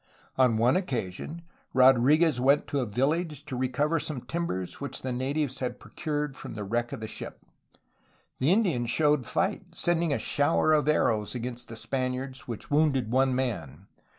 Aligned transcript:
On 0.35 0.57
one 0.57 0.75
occasion 0.75 1.43
Rodriguez 1.75 2.39
went 2.41 2.65
to 2.69 2.79
a 2.79 2.87
village 2.87 3.45
to 3.45 3.55
recover 3.55 3.99
some 3.99 4.21
timbers 4.21 4.81
which 4.81 5.03
the 5.03 5.11
natives 5.11 5.59
had 5.59 5.79
procured 5.79 6.35
from 6.35 6.55
the 6.55 6.63
wreck 6.63 6.91
of 6.91 7.01
the 7.01 7.07
ship. 7.07 7.45
The 8.39 8.51
Indians 8.51 8.89
showed 8.89 9.27
fight, 9.27 9.61
sending 9.75 10.11
a 10.11 10.17
shower 10.17 10.73
of 10.73 10.87
arrows 10.87 11.35
against 11.35 11.67
the 11.67 11.75
Spaniards 11.75 12.47
which 12.47 12.71
wounded 12.71 13.11
one 13.11 13.35
man. 13.35 13.85